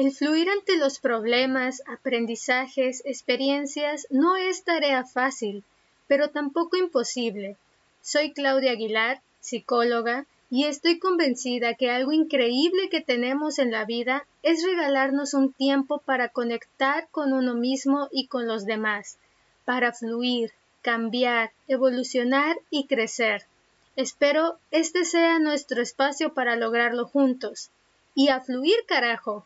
El 0.00 0.12
fluir 0.12 0.48
ante 0.48 0.76
los 0.76 1.00
problemas, 1.00 1.82
aprendizajes, 1.88 3.02
experiencias 3.04 4.06
no 4.10 4.36
es 4.36 4.62
tarea 4.62 5.04
fácil, 5.04 5.64
pero 6.06 6.30
tampoco 6.30 6.76
imposible. 6.76 7.56
Soy 8.00 8.32
Claudia 8.32 8.70
Aguilar, 8.70 9.20
psicóloga, 9.40 10.24
y 10.50 10.66
estoy 10.66 11.00
convencida 11.00 11.74
que 11.74 11.90
algo 11.90 12.12
increíble 12.12 12.88
que 12.90 13.00
tenemos 13.00 13.58
en 13.58 13.72
la 13.72 13.86
vida 13.86 14.24
es 14.44 14.64
regalarnos 14.64 15.34
un 15.34 15.52
tiempo 15.52 15.98
para 15.98 16.28
conectar 16.28 17.08
con 17.10 17.32
uno 17.32 17.56
mismo 17.56 18.08
y 18.12 18.28
con 18.28 18.46
los 18.46 18.66
demás, 18.66 19.18
para 19.64 19.92
fluir, 19.92 20.52
cambiar, 20.80 21.50
evolucionar 21.66 22.56
y 22.70 22.86
crecer. 22.86 23.46
Espero 23.96 24.60
este 24.70 25.04
sea 25.04 25.40
nuestro 25.40 25.82
espacio 25.82 26.34
para 26.34 26.54
lograrlo 26.54 27.04
juntos. 27.04 27.70
Y 28.14 28.28
a 28.28 28.40
fluir, 28.40 28.76
carajo. 28.86 29.44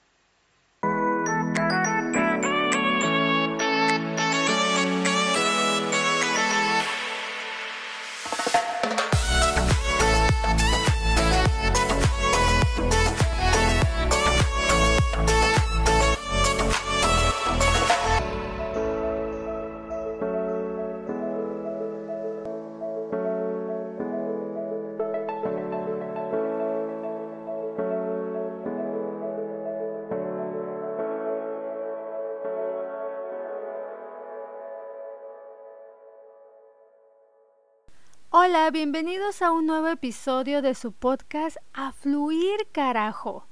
Hola, 38.45 38.73
bienvenidos 38.73 39.41
a 39.41 39.53
un 39.53 39.67
nuevo 39.67 39.87
episodio 39.87 40.63
de 40.63 40.75
su 40.75 40.91
podcast 40.91 41.59
A 41.75 41.93
Fluir 41.93 42.67
Carajo. 42.73 43.47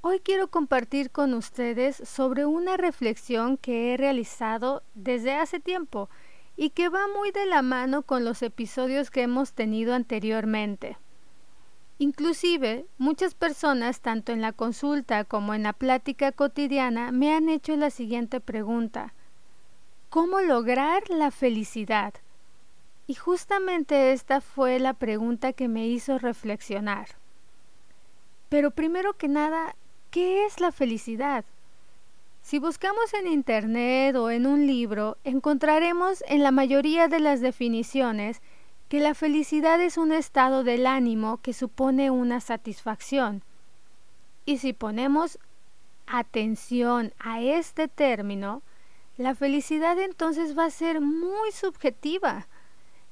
Hoy 0.00 0.20
quiero 0.20 0.48
compartir 0.48 1.10
con 1.10 1.34
ustedes 1.34 1.96
sobre 1.96 2.46
una 2.46 2.78
reflexión 2.78 3.58
que 3.58 3.92
he 3.92 3.98
realizado 3.98 4.84
desde 4.94 5.34
hace 5.34 5.60
tiempo 5.60 6.08
y 6.56 6.70
que 6.70 6.88
va 6.88 7.08
muy 7.14 7.30
de 7.30 7.44
la 7.44 7.60
mano 7.60 8.04
con 8.04 8.24
los 8.24 8.40
episodios 8.40 9.10
que 9.10 9.20
hemos 9.20 9.52
tenido 9.52 9.92
anteriormente. 9.92 10.96
Inclusive, 11.98 12.86
muchas 12.96 13.34
personas, 13.34 14.00
tanto 14.00 14.32
en 14.32 14.40
la 14.40 14.52
consulta 14.54 15.24
como 15.24 15.52
en 15.52 15.64
la 15.64 15.74
plática 15.74 16.32
cotidiana, 16.32 17.12
me 17.12 17.34
han 17.34 17.50
hecho 17.50 17.76
la 17.76 17.90
siguiente 17.90 18.40
pregunta. 18.40 19.12
¿Cómo 20.08 20.40
lograr 20.40 21.02
la 21.10 21.30
felicidad? 21.30 22.14
Y 23.06 23.14
justamente 23.14 24.12
esta 24.12 24.40
fue 24.40 24.78
la 24.78 24.94
pregunta 24.94 25.52
que 25.52 25.68
me 25.68 25.86
hizo 25.86 26.18
reflexionar. 26.18 27.08
Pero 28.48 28.70
primero 28.70 29.14
que 29.14 29.28
nada, 29.28 29.74
¿qué 30.10 30.44
es 30.44 30.60
la 30.60 30.72
felicidad? 30.72 31.44
Si 32.42 32.58
buscamos 32.58 33.14
en 33.14 33.28
Internet 33.28 34.16
o 34.16 34.30
en 34.30 34.46
un 34.46 34.66
libro, 34.66 35.16
encontraremos 35.24 36.22
en 36.26 36.42
la 36.42 36.50
mayoría 36.50 37.08
de 37.08 37.20
las 37.20 37.40
definiciones 37.40 38.42
que 38.88 39.00
la 39.00 39.14
felicidad 39.14 39.80
es 39.80 39.96
un 39.96 40.12
estado 40.12 40.64
del 40.64 40.86
ánimo 40.86 41.38
que 41.40 41.54
supone 41.54 42.10
una 42.10 42.40
satisfacción. 42.40 43.42
Y 44.44 44.58
si 44.58 44.72
ponemos 44.72 45.38
atención 46.06 47.14
a 47.18 47.40
este 47.40 47.88
término, 47.88 48.62
la 49.16 49.34
felicidad 49.34 49.98
entonces 49.98 50.58
va 50.58 50.66
a 50.66 50.70
ser 50.70 51.00
muy 51.00 51.52
subjetiva 51.52 52.48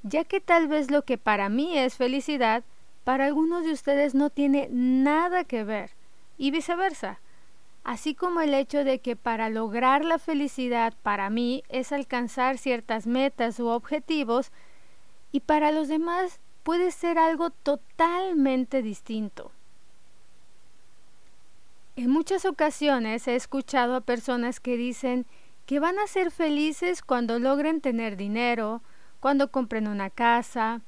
ya 0.03 0.25
que 0.25 0.41
tal 0.41 0.69
vez 0.69 0.91
lo 0.91 1.03
que 1.03 1.19
para 1.19 1.49
mí 1.49 1.78
es 1.78 1.97
felicidad, 1.97 2.65
para 3.05 3.27
algunos 3.27 3.65
de 3.65 3.72
ustedes 3.72 4.15
no 4.15 4.31
tiene 4.31 4.69
nada 4.71 5.44
que 5.44 5.65
ver, 5.65 5.91
y 6.38 6.50
viceversa. 6.50 7.21
Así 7.83 8.15
como 8.15 8.41
el 8.41 8.55
hecho 8.55 8.84
de 8.84 8.99
que 8.99 9.16
para 9.16 9.49
lograr 9.49 10.05
la 10.05 10.19
felicidad 10.19 10.94
para 11.03 11.31
mí 11.31 11.62
es 11.69 11.93
alcanzar 11.93 12.59
ciertas 12.59 13.06
metas 13.06 13.59
u 13.59 13.69
objetivos, 13.69 14.53
y 15.33 15.41
para 15.41 15.72
los 15.72 15.88
demás 15.88 16.41
puede 16.62 16.91
ser 16.91 17.19
algo 17.19 17.50
totalmente 17.50 18.82
distinto. 18.82 19.50
En 21.97 22.11
muchas 22.11 22.44
ocasiones 22.44 23.27
he 23.28 23.34
escuchado 23.34 23.94
a 23.97 24.00
personas 24.00 24.61
que 24.61 24.77
dicen 24.77 25.27
que 25.67 25.81
van 25.81 25.99
a 25.99 26.06
ser 26.06 26.31
felices 26.31 27.03
cuando 27.03 27.38
logren 27.38 27.81
tener 27.81 28.17
dinero, 28.17 28.82
cuando 29.20 29.50
compren 29.50 29.86
una 29.86 30.10
casa, 30.10 30.81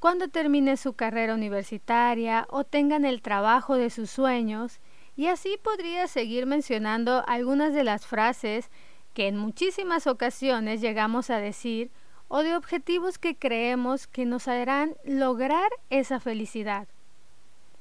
cuando 0.00 0.28
termine 0.28 0.76
su 0.76 0.92
carrera 0.92 1.34
universitaria 1.34 2.46
o 2.50 2.64
tengan 2.64 3.04
el 3.04 3.22
trabajo 3.22 3.76
de 3.76 3.90
sus 3.90 4.10
sueños, 4.10 4.80
y 5.16 5.26
así 5.26 5.58
podría 5.62 6.06
seguir 6.06 6.46
mencionando 6.46 7.24
algunas 7.26 7.74
de 7.74 7.82
las 7.82 8.06
frases 8.06 8.70
que 9.14 9.26
en 9.26 9.36
muchísimas 9.36 10.06
ocasiones 10.06 10.80
llegamos 10.80 11.30
a 11.30 11.38
decir 11.38 11.90
o 12.28 12.42
de 12.42 12.54
objetivos 12.54 13.18
que 13.18 13.36
creemos 13.36 14.06
que 14.06 14.26
nos 14.26 14.46
harán 14.46 14.94
lograr 15.04 15.70
esa 15.90 16.20
felicidad. 16.20 16.86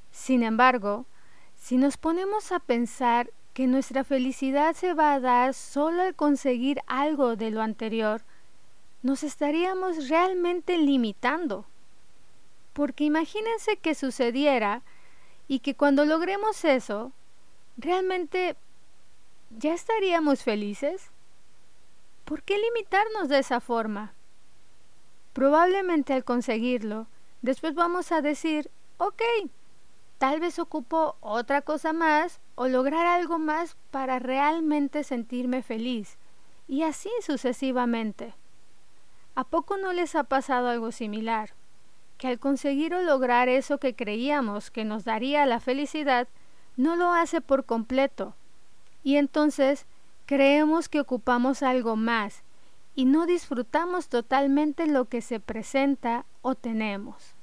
Sin 0.09 0.41
embargo, 0.41 1.05
si 1.55 1.77
nos 1.77 1.97
ponemos 1.97 2.51
a 2.51 2.59
pensar 2.59 3.29
que 3.53 3.67
nuestra 3.67 4.03
felicidad 4.03 4.73
se 4.73 4.93
va 4.93 5.13
a 5.13 5.19
dar 5.19 5.53
solo 5.53 6.01
al 6.03 6.15
conseguir 6.15 6.79
algo 6.87 7.35
de 7.35 7.51
lo 7.51 7.61
anterior, 7.61 8.23
nos 9.01 9.23
estaríamos 9.23 10.09
realmente 10.09 10.77
limitando. 10.77 11.65
Porque 12.73 13.03
imagínense 13.03 13.77
que 13.77 13.95
sucediera 13.95 14.81
y 15.47 15.59
que 15.59 15.75
cuando 15.75 16.05
logremos 16.05 16.63
eso, 16.65 17.11
realmente 17.77 18.55
ya 19.49 19.73
estaríamos 19.73 20.43
felices. 20.43 21.11
¿Por 22.25 22.43
qué 22.43 22.57
limitarnos 22.57 23.29
de 23.29 23.39
esa 23.39 23.61
forma? 23.61 24.13
Probablemente 25.33 26.13
al 26.13 26.23
conseguirlo, 26.23 27.07
después 27.41 27.73
vamos 27.75 28.11
a 28.11 28.21
decir, 28.21 28.69
ok, 28.97 29.21
tal 30.17 30.39
vez 30.39 30.59
ocupo 30.59 31.15
otra 31.21 31.61
cosa 31.61 31.93
más 31.93 32.41
o 32.55 32.67
lograr 32.67 33.05
algo 33.05 33.39
más 33.39 33.77
para 33.91 34.19
realmente 34.19 35.03
sentirme 35.03 35.61
feliz, 35.61 36.17
y 36.67 36.83
así 36.83 37.09
sucesivamente. 37.21 38.33
¿A 39.37 39.43
poco 39.43 39.77
no 39.77 39.93
les 39.93 40.15
ha 40.15 40.23
pasado 40.23 40.67
algo 40.67 40.91
similar? 40.91 41.51
Que 42.17 42.27
al 42.27 42.39
conseguir 42.39 42.95
o 42.95 43.03
lograr 43.03 43.49
eso 43.49 43.77
que 43.77 43.93
creíamos 43.93 44.71
que 44.71 44.83
nos 44.83 45.05
daría 45.05 45.45
la 45.45 45.59
felicidad, 45.59 46.27
no 46.75 46.95
lo 46.95 47.13
hace 47.13 47.39
por 47.39 47.63
completo. 47.63 48.33
Y 49.03 49.17
entonces 49.17 49.85
creemos 50.25 50.89
que 50.89 50.99
ocupamos 50.99 51.61
algo 51.61 51.95
más 51.95 52.41
y 52.95 53.05
no 53.05 53.27
disfrutamos 53.27 54.09
totalmente 54.09 54.87
lo 54.87 55.05
que 55.05 55.21
se 55.21 55.39
presenta 55.39 56.25
o 56.41 56.55
tenemos. 56.55 57.35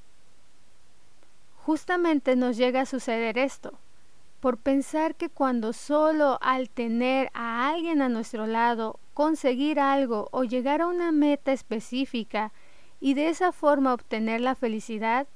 Justamente 1.65 2.35
nos 2.35 2.57
llega 2.57 2.81
a 2.81 2.87
suceder 2.87 3.39
esto, 3.39 3.73
por 4.41 4.59
pensar 4.59 5.15
que 5.15 5.29
cuando 5.29 5.73
solo 5.73 6.39
al 6.43 6.71
tener 6.71 7.31
a 7.35 7.69
alguien 7.69 8.03
a 8.03 8.09
nuestro 8.09 8.49
lado 8.49 8.99
conseguir 9.15 9.81
algo 9.81 10.29
o 10.33 10.45
llegar 10.45 10.83
a 10.83 10.89
una 10.89 11.13
meta 11.13 11.53
específica 11.53 12.53
y 13.01 13.15
de 13.15 13.29
esa 13.29 13.53
forma 13.53 13.95
obtener 13.95 14.41
la 14.41 14.55
felicidad, 14.55 15.27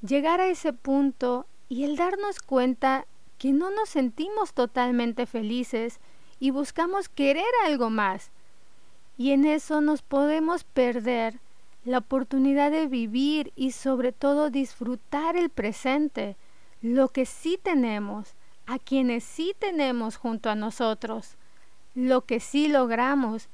llegar 0.00 0.40
a 0.40 0.48
ese 0.48 0.72
punto 0.72 1.46
y 1.68 1.84
el 1.84 1.96
darnos 1.96 2.40
cuenta 2.40 3.06
que 3.38 3.52
no 3.52 3.70
nos 3.70 3.90
sentimos 3.90 4.54
totalmente 4.54 5.26
felices 5.26 6.00
y 6.40 6.50
buscamos 6.50 7.08
querer 7.08 7.44
algo 7.64 7.90
más. 7.90 8.30
Y 9.18 9.32
en 9.32 9.44
eso 9.44 9.80
nos 9.80 10.02
podemos 10.02 10.64
perder 10.64 11.40
la 11.84 11.98
oportunidad 11.98 12.70
de 12.70 12.86
vivir 12.86 13.52
y 13.54 13.72
sobre 13.72 14.12
todo 14.12 14.50
disfrutar 14.50 15.36
el 15.36 15.50
presente, 15.50 16.36
lo 16.82 17.08
que 17.08 17.26
sí 17.26 17.58
tenemos, 17.62 18.34
a 18.66 18.78
quienes 18.78 19.24
sí 19.24 19.54
tenemos 19.58 20.16
junto 20.16 20.50
a 20.50 20.54
nosotros 20.54 21.36
lo 21.96 22.26
que 22.26 22.40
sí 22.40 22.68
logramos 22.68 23.48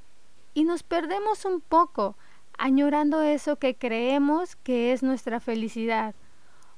y 0.53 0.65
nos 0.65 0.83
perdemos 0.83 1.45
un 1.45 1.61
poco 1.61 2.17
añorando 2.59 3.23
eso 3.23 3.57
que 3.57 3.77
creemos 3.77 4.57
que 4.57 4.93
es 4.93 5.03
nuestra 5.03 5.39
felicidad 5.39 6.15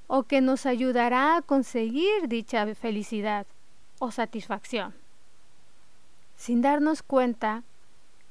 o 0.07 0.25
que 0.25 0.43
nos 0.43 0.67
ayudará 0.67 1.37
a 1.37 1.43
conseguir 1.43 2.29
dicha 2.29 2.73
felicidad 2.75 3.47
o 3.99 4.11
satisfacción. 4.11 4.95
Sin 6.37 6.61
darnos 6.61 7.03
cuenta, 7.03 7.63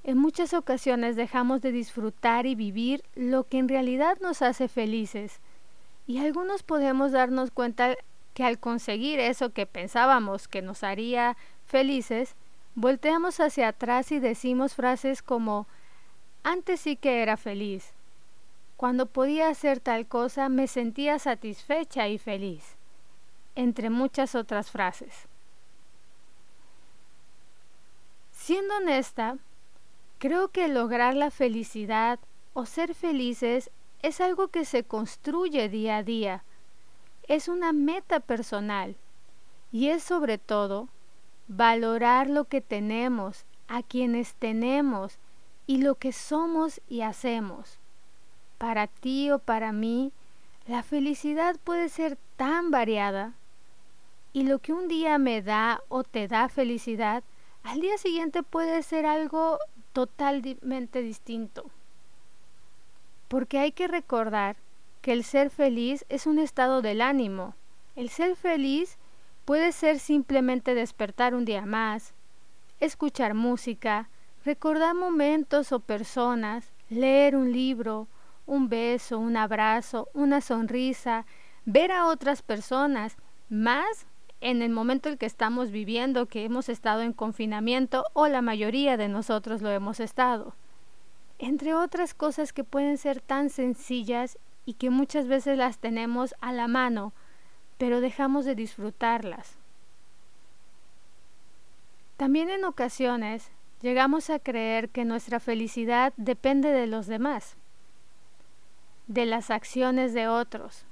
en 0.03 0.19
muchas 0.19 0.53
ocasiones 0.53 1.15
dejamos 1.15 1.61
de 1.61 1.71
disfrutar 1.71 2.45
y 2.45 2.53
vivir 2.53 3.03
lo 3.15 3.45
que 3.45 3.57
en 3.57 3.67
realidad 3.67 4.19
nos 4.21 4.43
hace 4.43 4.67
felices 4.67 5.41
y 6.05 6.19
algunos 6.19 6.61
podemos 6.61 7.11
darnos 7.11 7.49
cuenta 7.49 7.95
que 8.35 8.43
al 8.43 8.59
conseguir 8.59 9.19
eso 9.19 9.53
que 9.53 9.65
pensábamos 9.65 10.47
que 10.47 10.61
nos 10.61 10.83
haría 10.83 11.35
felices, 11.65 12.35
volteamos 12.75 13.39
hacia 13.39 13.69
atrás 13.69 14.11
y 14.11 14.19
decimos 14.19 14.75
frases 14.75 15.21
como 15.21 15.67
antes 16.43 16.81
sí 16.81 16.95
que 16.95 17.21
era 17.21 17.37
feliz. 17.37 17.93
Cuando 18.77 19.05
podía 19.05 19.47
hacer 19.49 19.79
tal 19.79 20.07
cosa 20.07 20.49
me 20.49 20.67
sentía 20.67 21.19
satisfecha 21.19 22.07
y 22.07 22.17
feliz, 22.17 22.75
entre 23.55 23.89
muchas 23.89 24.35
otras 24.35 24.71
frases. 24.71 25.27
Siendo 28.31 28.75
honesta, 28.75 29.37
creo 30.17 30.49
que 30.49 30.67
lograr 30.67 31.15
la 31.15 31.31
felicidad 31.31 32.19
o 32.53 32.65
ser 32.65 32.93
felices 32.93 33.69
es 34.01 34.19
algo 34.19 34.49
que 34.49 34.65
se 34.65 34.83
construye 34.83 35.69
día 35.69 35.97
a 35.97 36.03
día. 36.03 36.43
Es 37.29 37.47
una 37.47 37.71
meta 37.71 38.19
personal 38.19 38.97
y 39.71 39.87
es 39.89 40.03
sobre 40.03 40.37
todo 40.37 40.89
valorar 41.47 42.29
lo 42.29 42.45
que 42.45 42.61
tenemos, 42.61 43.45
a 43.67 43.83
quienes 43.83 44.35
tenemos 44.35 45.17
y 45.67 45.77
lo 45.77 45.95
que 45.95 46.11
somos 46.11 46.81
y 46.87 47.01
hacemos. 47.01 47.79
Para 48.57 48.87
ti 48.87 49.31
o 49.31 49.39
para 49.39 49.71
mí, 49.71 50.11
la 50.67 50.83
felicidad 50.83 51.57
puede 51.63 51.89
ser 51.89 52.17
tan 52.37 52.71
variada 52.71 53.33
y 54.31 54.43
lo 54.43 54.59
que 54.59 54.73
un 54.73 54.87
día 54.87 55.17
me 55.17 55.41
da 55.41 55.81
o 55.89 56.03
te 56.03 56.27
da 56.27 56.49
felicidad, 56.49 57.23
al 57.63 57.81
día 57.81 57.97
siguiente 57.97 58.43
puede 58.43 58.81
ser 58.83 59.05
algo 59.05 59.59
totalmente 59.93 61.01
distinto. 61.01 61.65
Porque 63.27 63.59
hay 63.59 63.71
que 63.71 63.87
recordar 63.87 64.55
que 65.01 65.13
el 65.13 65.23
ser 65.23 65.49
feliz 65.49 66.05
es 66.09 66.25
un 66.25 66.39
estado 66.39 66.81
del 66.81 67.01
ánimo. 67.01 67.55
El 67.95 68.09
ser 68.09 68.35
feliz 68.35 68.97
puede 69.45 69.71
ser 69.71 69.99
simplemente 69.99 70.75
despertar 70.75 71.35
un 71.35 71.45
día 71.45 71.65
más, 71.65 72.13
escuchar 72.79 73.33
música, 73.33 74.09
recordar 74.45 74.95
momentos 74.95 75.71
o 75.71 75.79
personas, 75.79 76.71
leer 76.89 77.35
un 77.35 77.51
libro, 77.51 78.07
un 78.45 78.69
beso, 78.69 79.19
un 79.19 79.37
abrazo, 79.37 80.09
una 80.13 80.41
sonrisa, 80.41 81.25
ver 81.65 81.91
a 81.91 82.07
otras 82.07 82.41
personas, 82.41 83.17
más 83.49 84.05
en 84.41 84.61
el 84.61 84.71
momento 84.71 85.07
en 85.07 85.17
que 85.17 85.25
estamos 85.25 85.71
viviendo, 85.71 86.25
que 86.25 86.43
hemos 86.43 86.67
estado 86.67 87.01
en 87.01 87.13
confinamiento 87.13 88.03
o 88.13 88.27
la 88.27 88.41
mayoría 88.41 88.97
de 88.97 89.07
nosotros 89.07 89.61
lo 89.61 89.69
hemos 89.69 90.01
estado. 90.01 90.55
Entre 91.39 91.73
otras 91.73 92.13
cosas 92.13 92.51
que 92.51 92.65
pueden 92.65 92.97
ser 92.97 93.21
tan 93.21 93.49
sencillas 93.49 94.37
y 94.65 94.73
que 94.73 94.89
muchas 94.89 95.27
veces 95.27 95.57
las 95.57 95.77
tenemos 95.77 96.35
a 96.41 96.51
la 96.51 96.67
mano, 96.67 97.13
pero 97.83 97.99
dejamos 97.99 98.45
de 98.45 98.55
disfrutarlas. 98.55 99.57
También 102.15 102.49
en 102.49 102.63
ocasiones 102.63 103.49
llegamos 103.81 104.29
a 104.29 104.39
creer 104.39 104.87
que 104.87 105.03
nuestra 105.03 105.41
felicidad 105.41 106.13
depende 106.15 106.71
de 106.71 106.87
los 106.87 107.07
demás, 107.07 107.57
de 109.07 109.25
las 109.25 109.51
acciones 109.51 110.13
de 110.13 110.29
otros. 110.29 110.85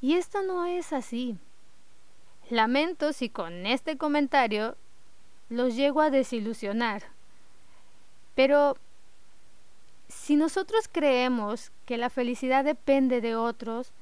Y 0.00 0.14
esto 0.14 0.42
no 0.42 0.64
es 0.64 0.94
así. 0.94 1.36
Lamento 2.48 3.12
si 3.12 3.28
con 3.28 3.66
este 3.66 3.98
comentario 3.98 4.78
los 5.50 5.76
llego 5.76 6.00
a 6.00 6.08
desilusionar. 6.08 7.02
Pero 8.34 8.78
si 10.08 10.36
nosotros 10.36 10.88
creemos 10.90 11.70
que 11.84 11.98
la 11.98 12.08
felicidad 12.08 12.64
depende 12.64 13.20
de 13.20 13.36
otros, 13.36 13.92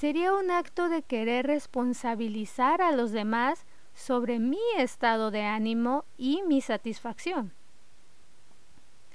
sería 0.00 0.32
un 0.32 0.50
acto 0.50 0.88
de 0.88 1.02
querer 1.02 1.46
responsabilizar 1.46 2.80
a 2.80 2.90
los 2.90 3.12
demás 3.12 3.66
sobre 3.94 4.38
mi 4.38 4.58
estado 4.78 5.30
de 5.30 5.42
ánimo 5.42 6.06
y 6.16 6.40
mi 6.44 6.62
satisfacción. 6.62 7.52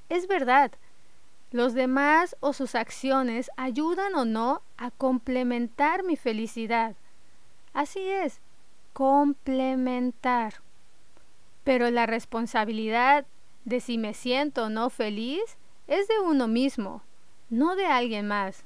Es 0.10 0.28
verdad, 0.28 0.72
los 1.50 1.74
demás 1.74 2.36
o 2.40 2.54
sus 2.54 2.76
acciones 2.76 3.50
ayudan 3.58 4.14
o 4.14 4.26
no 4.26 4.62
a 4.78 4.92
complementar 4.92 6.04
mi 6.04 6.18
felicidad. 6.18 6.96
Así 7.74 8.08
es, 8.08 8.40
complementar. 8.94 10.62
Pero 11.64 11.90
la 11.90 12.06
responsabilidad 12.06 13.26
de 13.64 13.80
si 13.80 13.98
me 13.98 14.14
siento 14.14 14.66
o 14.66 14.70
no 14.70 14.92
feliz 14.92 15.58
es 15.88 16.08
de 16.08 16.20
uno 16.20 16.48
mismo, 16.48 17.02
no 17.50 17.76
de 17.76 17.88
alguien 17.88 18.28
más. 18.28 18.64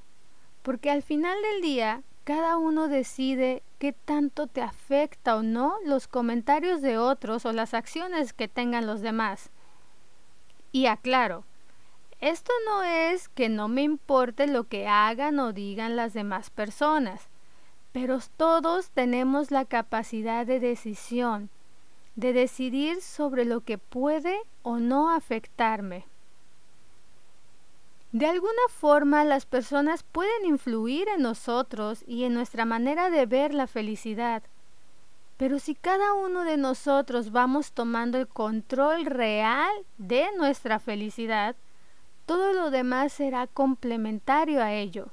Porque 0.63 0.92
al 0.92 1.01
final 1.01 1.38
del 1.42 1.62
día, 1.62 2.04
cada 2.29 2.57
uno 2.57 2.89
decide 2.89 3.63
qué 3.79 3.91
tanto 3.91 4.45
te 4.45 4.61
afecta 4.61 5.35
o 5.35 5.41
no 5.41 5.77
los 5.83 6.07
comentarios 6.07 6.79
de 6.79 6.95
otros 6.95 7.43
o 7.47 7.53
las 7.53 7.73
acciones 7.73 8.33
que 8.33 8.47
tengan 8.47 8.85
los 8.85 9.01
demás. 9.01 9.49
Y 10.71 10.85
aclaro, 10.85 11.43
esto 12.21 12.51
no 12.67 12.83
es 12.83 13.29
que 13.29 13.49
no 13.49 13.67
me 13.67 13.81
importe 13.81 14.45
lo 14.45 14.65
que 14.65 14.87
hagan 14.87 15.39
o 15.39 15.53
digan 15.53 15.95
las 15.95 16.13
demás 16.13 16.51
personas, 16.51 17.29
pero 17.93 18.19
todos 18.37 18.91
tenemos 18.91 19.49
la 19.49 19.65
capacidad 19.65 20.45
de 20.45 20.59
decisión, 20.59 21.49
de 22.15 22.31
decidir 22.31 23.01
sobre 23.01 23.43
lo 23.43 23.61
que 23.61 23.79
puede 23.79 24.37
o 24.61 24.77
no 24.77 25.09
afectarme. 25.09 26.05
De 28.11 28.25
alguna 28.25 28.61
forma 28.69 29.23
las 29.23 29.45
personas 29.45 30.01
pueden 30.01 30.45
influir 30.45 31.07
en 31.09 31.21
nosotros 31.21 32.03
y 32.07 32.23
en 32.23 32.33
nuestra 32.33 32.65
manera 32.65 33.11
de 33.11 33.27
ver 33.27 33.53
la 33.53 33.67
felicidad. 33.67 34.41
Pero 35.38 35.59
si 35.59 35.75
cada 35.75 36.13
uno 36.13 36.44
de 36.44 36.57
nosotros 36.57 37.31
vamos 37.31 37.71
tomando 37.71 38.17
el 38.17 38.27
control 38.27 39.06
real 39.06 39.71
de 40.00 40.25
nuestra 40.38 40.79
felicidad, 40.79 41.56
todo 42.25 42.51
lo 42.53 42.71
demás 42.71 43.13
será 43.13 43.45
complementario 43.45 44.62
a 44.62 44.73
ello. 44.73 45.09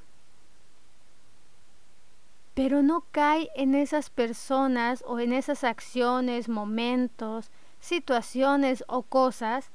Pero 2.55 2.83
no 2.83 3.05
cae 3.13 3.51
en 3.55 3.75
esas 3.75 4.09
personas 4.09 5.05
o 5.07 5.21
en 5.21 5.35
esas 5.35 5.65
acciones, 5.65 6.49
momentos, 6.49 7.51
situaciones 7.79 8.83
o 8.89 9.03
cosas 9.03 9.71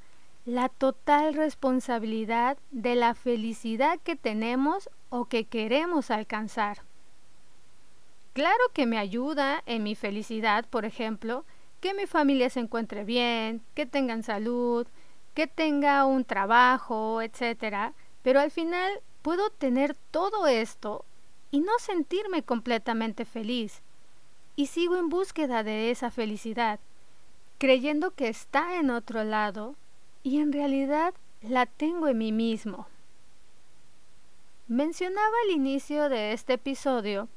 la 0.45 0.69
total 0.69 1.35
responsabilidad 1.35 2.57
de 2.71 2.95
la 2.95 3.13
felicidad 3.13 3.99
que 3.99 4.15
tenemos 4.15 4.89
o 5.09 5.25
que 5.25 5.45
queremos 5.45 6.09
alcanzar. 6.09 6.79
Claro 8.33 8.63
que 8.73 8.85
me 8.85 8.97
ayuda 8.97 9.61
en 9.65 9.83
mi 9.83 9.93
felicidad, 9.93 10.65
por 10.69 10.85
ejemplo, 10.85 11.45
que 11.79 11.93
mi 11.93 12.07
familia 12.07 12.49
se 12.49 12.61
encuentre 12.61 13.03
bien, 13.03 13.61
que 13.75 13.85
tengan 13.85 14.23
salud, 14.23 14.87
que 15.33 15.47
tenga 15.47 16.05
un 16.05 16.25
trabajo, 16.25 17.21
etcétera, 17.21 17.93
pero 18.21 18.39
al 18.39 18.51
final 18.51 19.01
puedo 19.21 19.49
tener 19.49 19.95
todo 20.11 20.47
esto 20.47 21.05
y 21.51 21.59
no 21.59 21.73
sentirme 21.79 22.41
completamente 22.43 23.25
feliz. 23.25 23.81
Y 24.55 24.67
sigo 24.67 24.97
en 24.97 25.09
búsqueda 25.09 25.63
de 25.63 25.91
esa 25.91 26.09
felicidad, 26.09 26.79
creyendo 27.57 28.11
que 28.11 28.27
está 28.27 28.79
en 28.79 28.89
otro 28.89 29.23
lado 29.23 29.75
y 30.23 30.39
en 30.39 30.51
realidad 30.51 31.13
la 31.41 31.65
tengo 31.65 32.07
en 32.07 32.17
mí 32.17 32.31
mismo. 32.31 32.87
Mencionaba 34.67 35.35
al 35.45 35.51
inicio 35.51 36.09
de 36.09 36.33
este 36.33 36.53
episodio 36.53 37.27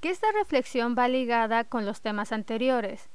que 0.00 0.10
esta 0.10 0.30
reflexión 0.32 0.94
va 0.98 1.08
ligada 1.08 1.64
con 1.64 1.86
los 1.86 2.00
temas 2.00 2.32
anteriores, 2.32 3.08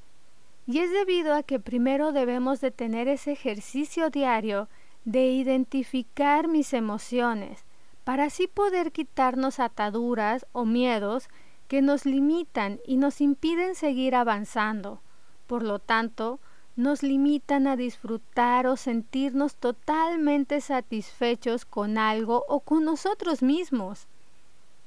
y 0.66 0.80
es 0.80 0.92
debido 0.92 1.34
a 1.34 1.44
que 1.44 1.60
primero 1.60 2.12
debemos 2.12 2.60
de 2.60 2.72
tener 2.72 3.08
ese 3.08 3.32
ejercicio 3.32 4.10
diario 4.10 4.68
de 5.06 5.27
identificar 5.27 6.48
mis 6.48 6.74
emociones, 6.74 7.63
para 8.04 8.25
así 8.25 8.48
poder 8.48 8.92
quitarnos 8.92 9.60
ataduras 9.60 10.46
o 10.51 10.66
miedos 10.66 11.30
que 11.68 11.82
nos 11.82 12.06
limitan 12.06 12.80
y 12.86 12.98
nos 12.98 13.22
impiden 13.22 13.75
seguir 13.75 14.16
avanzando. 14.16 15.01
Por 15.46 15.63
lo 15.63 15.80
tanto, 15.80 16.39
nos 16.77 17.01
limitan 17.01 17.65
a 17.65 17.75
disfrutar 17.75 18.67
o 18.67 18.77
sentirnos 18.77 19.55
totalmente 19.55 20.62
satisfechos 20.62 21.65
con 21.65 21.98
algo 21.98 22.46
o 22.48 22.60
con 22.60 22.86
nosotros 22.86 23.41
mismos, 23.41 24.05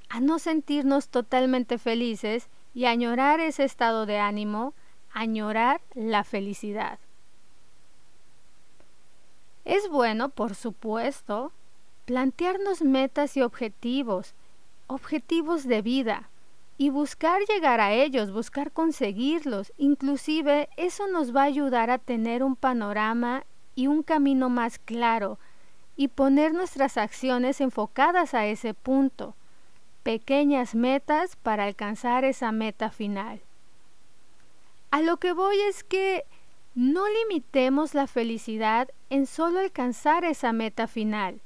a 0.08 0.20
no 0.20 0.38
sentirnos 0.38 1.08
totalmente 1.08 1.78
felices 1.78 2.48
y 2.74 2.84
añorar 2.84 3.40
ese 3.40 3.64
estado 3.64 4.06
de 4.06 4.18
ánimo, 4.18 4.72
añorar 5.12 5.80
la 5.94 6.22
felicidad. 6.22 7.00
Es 9.64 9.88
bueno, 9.88 10.28
por 10.28 10.54
supuesto, 10.54 11.52
plantearnos 12.04 12.82
metas 12.82 13.36
y 13.36 13.42
objetivos, 13.42 14.34
objetivos 14.86 15.66
de 15.66 15.82
vida, 15.82 16.30
y 16.80 16.88
buscar 16.88 17.42
llegar 17.42 17.78
a 17.78 17.92
ellos, 17.92 18.32
buscar 18.32 18.72
conseguirlos. 18.72 19.70
Inclusive 19.76 20.70
eso 20.78 21.08
nos 21.08 21.36
va 21.36 21.42
a 21.42 21.44
ayudar 21.44 21.90
a 21.90 21.98
tener 21.98 22.42
un 22.42 22.56
panorama 22.56 23.44
y 23.74 23.86
un 23.86 24.02
camino 24.02 24.48
más 24.48 24.78
claro 24.78 25.38
y 25.94 26.08
poner 26.08 26.54
nuestras 26.54 26.96
acciones 26.96 27.60
enfocadas 27.60 28.32
a 28.32 28.46
ese 28.46 28.72
punto. 28.72 29.34
Pequeñas 30.04 30.74
metas 30.74 31.36
para 31.36 31.64
alcanzar 31.64 32.24
esa 32.24 32.50
meta 32.50 32.88
final. 32.88 33.42
A 34.90 35.02
lo 35.02 35.18
que 35.18 35.34
voy 35.34 35.60
es 35.68 35.84
que 35.84 36.24
No 36.74 37.04
limitemos 37.08 37.92
la 37.92 38.06
felicidad 38.06 38.88
en 39.10 39.26
solo 39.26 39.60
alcanzar 39.60 40.24
esa 40.24 40.54
meta 40.54 40.86
final. 40.86 41.42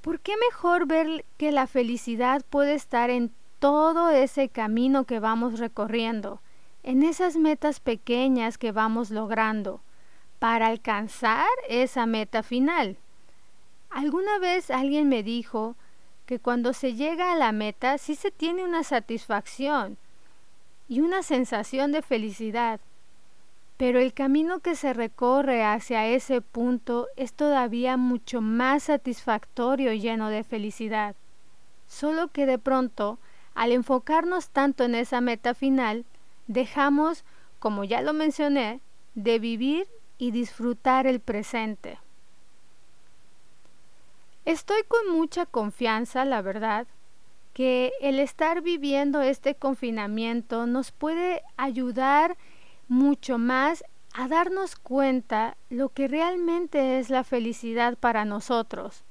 ¿Por 0.00 0.18
qué 0.18 0.32
mejor 0.50 0.86
ver 0.86 1.24
que 1.36 1.52
la 1.52 1.68
felicidad 1.68 2.44
puede 2.50 2.74
estar 2.74 3.10
en 3.10 3.30
todo 3.58 4.10
ese 4.10 4.48
camino 4.48 5.04
que 5.04 5.20
vamos 5.20 5.58
recorriendo, 5.58 6.40
en 6.82 7.02
esas 7.02 7.36
metas 7.36 7.80
pequeñas 7.80 8.58
que 8.58 8.72
vamos 8.72 9.10
logrando, 9.10 9.80
para 10.38 10.68
alcanzar 10.68 11.48
esa 11.68 12.06
meta 12.06 12.42
final? 12.42 12.96
Alguna 13.90 14.38
vez 14.38 14.70
alguien 14.70 15.08
me 15.08 15.22
dijo 15.22 15.74
que 16.26 16.38
cuando 16.38 16.72
se 16.72 16.94
llega 16.94 17.32
a 17.32 17.36
la 17.36 17.52
meta 17.52 17.98
sí 17.98 18.14
se 18.14 18.30
tiene 18.30 18.64
una 18.64 18.82
satisfacción 18.82 19.96
y 20.88 21.00
una 21.00 21.22
sensación 21.22 21.92
de 21.92 22.02
felicidad, 22.02 22.80
pero 23.76 23.98
el 23.98 24.12
camino 24.12 24.60
que 24.60 24.74
se 24.74 24.92
recorre 24.92 25.64
hacia 25.64 26.06
ese 26.06 26.40
punto 26.40 27.08
es 27.16 27.32
todavía 27.32 27.96
mucho 27.96 28.40
más 28.40 28.84
satisfactorio 28.84 29.92
y 29.92 30.00
lleno 30.00 30.30
de 30.30 30.44
felicidad. 30.44 31.14
Solo 31.86 32.28
que 32.28 32.46
de 32.46 32.58
pronto, 32.58 33.18
al 33.56 33.72
enfocarnos 33.72 34.50
tanto 34.50 34.84
en 34.84 34.94
esa 34.94 35.20
meta 35.20 35.54
final, 35.54 36.04
dejamos, 36.46 37.24
como 37.58 37.84
ya 37.84 38.02
lo 38.02 38.12
mencioné, 38.12 38.80
de 39.14 39.38
vivir 39.38 39.88
y 40.18 40.30
disfrutar 40.30 41.06
el 41.06 41.20
presente. 41.20 41.98
Estoy 44.44 44.82
con 44.86 45.10
mucha 45.10 45.46
confianza, 45.46 46.26
la 46.26 46.42
verdad, 46.42 46.86
que 47.54 47.92
el 48.02 48.20
estar 48.20 48.60
viviendo 48.60 49.22
este 49.22 49.54
confinamiento 49.54 50.66
nos 50.66 50.92
puede 50.92 51.42
ayudar 51.56 52.36
mucho 52.88 53.38
más 53.38 53.82
a 54.12 54.28
darnos 54.28 54.76
cuenta 54.76 55.56
lo 55.70 55.88
que 55.88 56.08
realmente 56.08 56.98
es 56.98 57.08
la 57.08 57.24
felicidad 57.24 57.96
para 57.96 58.26
nosotros, 58.26 59.02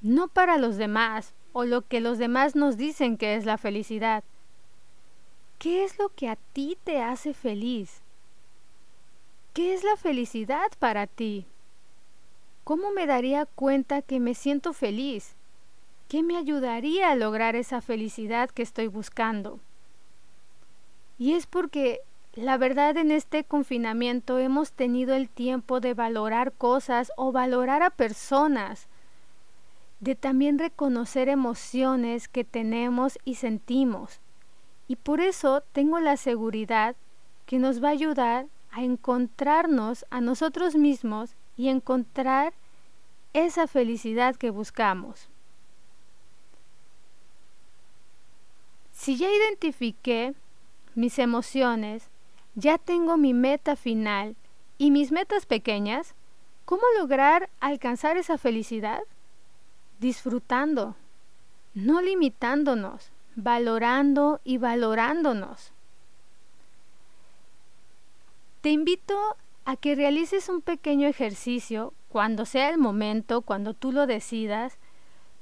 no 0.00 0.28
para 0.28 0.56
los 0.56 0.78
demás 0.78 1.34
o 1.54 1.64
lo 1.64 1.80
que 1.80 2.00
los 2.00 2.18
demás 2.18 2.54
nos 2.54 2.76
dicen 2.76 3.16
que 3.16 3.36
es 3.36 3.46
la 3.46 3.56
felicidad. 3.56 4.24
¿Qué 5.58 5.84
es 5.84 5.98
lo 5.98 6.10
que 6.10 6.28
a 6.28 6.36
ti 6.52 6.76
te 6.84 7.00
hace 7.00 7.32
feliz? 7.32 8.02
¿Qué 9.54 9.72
es 9.72 9.84
la 9.84 9.96
felicidad 9.96 10.70
para 10.80 11.06
ti? 11.06 11.46
¿Cómo 12.64 12.90
me 12.90 13.06
daría 13.06 13.46
cuenta 13.46 14.02
que 14.02 14.18
me 14.18 14.34
siento 14.34 14.72
feliz? 14.72 15.36
¿Qué 16.08 16.24
me 16.24 16.36
ayudaría 16.36 17.10
a 17.10 17.14
lograr 17.14 17.54
esa 17.54 17.80
felicidad 17.80 18.50
que 18.50 18.62
estoy 18.62 18.88
buscando? 18.88 19.60
Y 21.18 21.34
es 21.34 21.46
porque 21.46 22.00
la 22.34 22.56
verdad 22.56 22.96
en 22.96 23.12
este 23.12 23.44
confinamiento 23.44 24.40
hemos 24.40 24.72
tenido 24.72 25.14
el 25.14 25.28
tiempo 25.28 25.78
de 25.78 25.94
valorar 25.94 26.52
cosas 26.52 27.12
o 27.16 27.30
valorar 27.30 27.84
a 27.84 27.90
personas, 27.90 28.88
de 30.00 30.14
también 30.14 30.58
reconocer 30.58 31.28
emociones 31.28 32.28
que 32.28 32.44
tenemos 32.44 33.18
y 33.24 33.36
sentimos. 33.36 34.20
Y 34.88 34.96
por 34.96 35.20
eso 35.20 35.62
tengo 35.72 36.00
la 36.00 36.16
seguridad 36.16 36.96
que 37.46 37.58
nos 37.58 37.82
va 37.82 37.88
a 37.88 37.92
ayudar 37.92 38.46
a 38.70 38.82
encontrarnos 38.82 40.04
a 40.10 40.20
nosotros 40.20 40.74
mismos 40.74 41.36
y 41.56 41.68
encontrar 41.68 42.52
esa 43.32 43.66
felicidad 43.66 44.36
que 44.36 44.50
buscamos. 44.50 45.28
Si 48.92 49.16
ya 49.16 49.28
identifiqué 49.30 50.34
mis 50.94 51.18
emociones, 51.18 52.08
ya 52.54 52.78
tengo 52.78 53.16
mi 53.16 53.34
meta 53.34 53.76
final 53.76 54.36
y 54.78 54.90
mis 54.90 55.12
metas 55.12 55.46
pequeñas, 55.46 56.14
¿cómo 56.64 56.82
lograr 56.98 57.50
alcanzar 57.60 58.16
esa 58.16 58.38
felicidad? 58.38 59.02
Disfrutando, 60.00 60.96
no 61.74 62.02
limitándonos, 62.02 63.10
valorando 63.36 64.40
y 64.44 64.58
valorándonos. 64.58 65.72
Te 68.60 68.70
invito 68.70 69.36
a 69.64 69.76
que 69.76 69.94
realices 69.94 70.48
un 70.48 70.60
pequeño 70.60 71.08
ejercicio 71.08 71.92
cuando 72.08 72.44
sea 72.44 72.70
el 72.70 72.78
momento, 72.78 73.42
cuando 73.42 73.74
tú 73.74 73.92
lo 73.92 74.06
decidas, 74.06 74.78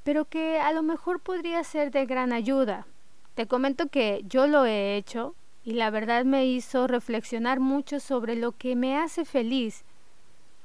pero 0.05 0.25
que 0.25 0.59
a 0.59 0.73
lo 0.73 0.83
mejor 0.83 1.21
podría 1.21 1.63
ser 1.65 1.91
de 1.91 2.07
gran 2.07 2.33
ayuda. 2.33 2.87
Te 3.35 3.47
comento 3.47 3.89
que 3.89 4.23
yo 4.27 4.47
lo 4.47 4.65
he 4.65 4.97
hecho 4.97 5.35
y 5.65 5.75
la 5.75 5.91
verdad 5.91 6.25
me 6.25 6.47
hizo 6.47 6.87
reflexionar 6.87 7.61
mucho 7.61 8.01
sobre 8.01 8.37
lo 8.37 8.53
que 8.53 8.75
me 8.75 8.97
hace 8.97 9.25
feliz 9.25 9.85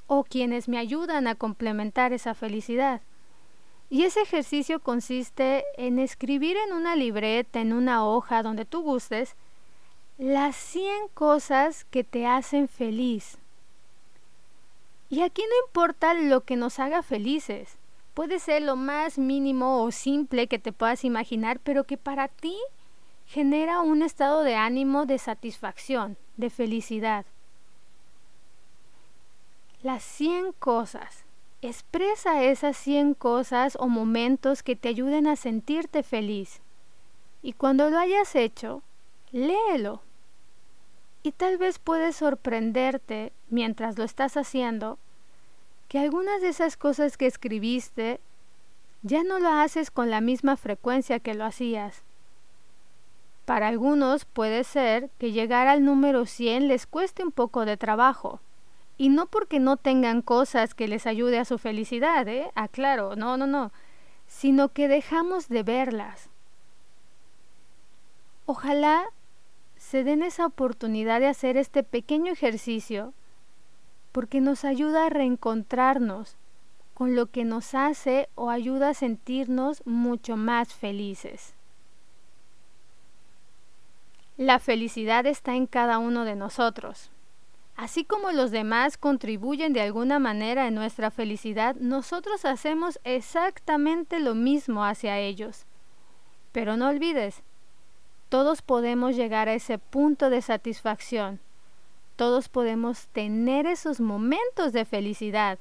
o 0.08 0.24
quienes 0.24 0.68
me 0.68 0.78
ayudan 0.78 1.28
a 1.28 1.36
complementar 1.36 2.14
esa 2.14 2.34
felicidad. 2.34 3.02
Y 3.90 4.04
ese 4.04 4.22
ejercicio 4.22 4.80
consiste 4.80 5.64
en 5.78 6.00
escribir 6.00 6.58
en 6.58 6.74
una 6.74 6.96
libreta, 6.96 7.62
en 7.62 7.72
una 7.72 8.06
hoja, 8.06 8.44
donde 8.44 8.66
tú 8.66 8.82
gustes, 8.82 9.36
las 10.18 10.56
100 10.56 11.10
cosas 11.14 11.86
que 11.86 12.04
te 12.04 12.26
hacen 12.26 12.68
feliz. 12.68 13.38
Y 15.10 15.22
aquí 15.22 15.42
no 15.42 15.68
importa 15.68 16.14
lo 16.14 16.42
que 16.42 16.58
nos 16.58 16.80
haga 16.80 17.02
felices. 17.02 17.78
Puede 18.14 18.40
ser 18.40 18.64
lo 18.64 18.76
más 18.76 19.18
mínimo 19.18 19.84
o 19.84 19.92
simple 19.92 20.48
que 20.48 20.60
te 20.60 20.74
puedas 20.74 21.06
imaginar, 21.06 21.60
pero 21.60 21.86
que 21.86 21.98
para 21.98 22.28
ti 22.28 22.58
genera 23.28 23.82
un 23.82 24.02
estado 24.02 24.44
de 24.44 24.56
ánimo 24.56 25.06
de 25.06 25.18
satisfacción, 25.18 26.18
de 26.36 26.50
felicidad. 26.50 27.26
Las 29.84 30.04
100 30.04 30.54
cosas. 30.54 31.27
Expresa 31.62 32.44
esas 32.44 32.78
100 32.78 33.16
cosas 33.16 33.78
o 33.80 33.88
momentos 33.88 34.62
que 34.62 34.76
te 34.76 34.90
ayuden 34.90 35.28
a 35.28 35.36
sentirte 35.36 36.04
feliz. 36.04 36.62
Y 37.42 37.54
cuando 37.54 37.90
lo 37.90 37.98
hayas 37.98 38.36
hecho, 38.36 38.84
léelo 39.32 40.02
y 41.24 41.32
tal 41.32 41.58
vez 41.58 41.80
puedes 41.80 42.16
sorprenderte 42.16 43.34
mientras 43.50 43.98
lo 43.98 44.04
estás 44.04 44.38
haciendo 44.38 44.98
que 45.88 46.00
algunas 46.00 46.42
de 46.42 46.50
esas 46.50 46.78
cosas 46.78 47.18
que 47.18 47.26
escribiste 47.26 48.20
ya 49.02 49.24
no 49.24 49.40
lo 49.40 49.50
haces 49.50 49.92
con 49.92 50.10
la 50.10 50.22
misma 50.22 50.58
frecuencia 50.58 51.20
que 51.20 51.34
lo 51.34 51.44
hacías. 51.46 52.04
Para 53.46 53.68
algunos 53.68 54.26
puede 54.26 54.64
ser 54.64 55.10
que 55.18 55.32
llegar 55.32 55.68
al 55.68 55.84
número 55.84 56.26
100 56.26 56.68
les 56.68 56.86
cueste 56.86 57.24
un 57.24 57.32
poco 57.32 57.66
de 57.66 57.78
trabajo. 57.78 58.42
Y 58.98 59.10
no 59.10 59.28
porque 59.28 59.60
no 59.60 59.78
tengan 59.78 60.22
cosas 60.22 60.74
que 60.74 60.88
les 60.88 61.06
ayude 61.06 61.38
a 61.38 61.46
su 61.46 61.58
felicidad, 61.58 62.28
¿eh? 62.28 62.52
Aclaro, 62.56 63.12
ah, 63.12 63.16
no, 63.16 63.38
no, 63.38 63.46
no. 63.46 63.72
Sino 64.28 64.70
que 64.70 64.88
dejamos 64.88 65.50
de 65.50 65.64
verlas. 65.64 66.30
Ojalá 68.46 69.06
se 69.76 70.04
den 70.04 70.24
esa 70.24 70.46
oportunidad 70.46 71.20
de 71.20 71.28
hacer 71.28 71.58
este 71.58 71.84
pequeño 71.84 72.32
ejercicio 72.34 73.14
porque 74.12 74.42
nos 74.42 74.66
ayuda 74.66 75.06
a 75.06 75.10
reencontrarnos 75.10 76.38
con 76.94 77.16
lo 77.16 77.28
que 77.28 77.46
nos 77.46 77.76
hace 77.76 78.28
o 78.34 78.50
ayuda 78.50 78.90
a 78.90 78.94
sentirnos 78.96 79.86
mucho 79.86 80.36
más 80.36 80.74
felices. 80.74 81.54
La 84.38 84.60
felicidad 84.60 85.26
está 85.28 85.56
en 85.56 85.68
cada 85.68 86.00
uno 86.00 86.26
de 86.26 86.36
nosotros. 86.36 87.12
Así 87.78 88.04
como 88.04 88.32
los 88.32 88.50
demás 88.50 88.98
contribuyen 88.98 89.72
de 89.72 89.82
alguna 89.82 90.18
manera 90.18 90.68
en 90.68 90.74
nuestra 90.74 91.12
felicidad, 91.12 91.76
nosotros 91.76 92.44
hacemos 92.44 93.00
exactamente 93.04 94.20
lo 94.20 94.34
mismo 94.34 94.84
hacia 94.84 95.20
ellos. 95.20 95.68
Pero 96.52 96.76
no 96.76 96.90
olvides, 96.90 97.44
todos 98.30 98.64
podemos 98.64 99.16
llegar 99.16 99.48
a 99.48 99.54
ese 99.54 99.78
punto 99.78 100.32
de 100.32 100.42
satisfacción. 100.42 101.40
Todos 102.16 102.50
podemos 102.50 103.10
tener 103.10 103.68
esos 103.68 104.02
momentos 104.02 104.74
de 104.74 104.84
felicidad 104.84 105.60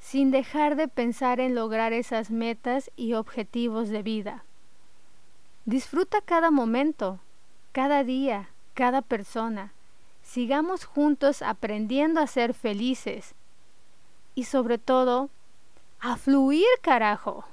sin 0.00 0.30
dejar 0.30 0.74
de 0.74 0.88
pensar 0.88 1.38
en 1.38 1.54
lograr 1.54 1.92
esas 1.92 2.30
metas 2.30 2.90
y 2.96 3.12
objetivos 3.12 3.90
de 3.90 4.02
vida. 4.02 4.42
Disfruta 5.66 6.22
cada 6.22 6.50
momento, 6.50 7.20
cada 7.72 8.04
día, 8.04 8.48
cada 8.72 9.02
persona. 9.02 9.74
Sigamos 10.28 10.84
juntos 10.84 11.40
aprendiendo 11.40 12.20
a 12.20 12.26
ser 12.26 12.52
felices 12.52 13.34
y 14.34 14.44
sobre 14.44 14.76
todo, 14.76 15.30
a 16.00 16.18
fluir 16.18 16.66
carajo. 16.82 17.46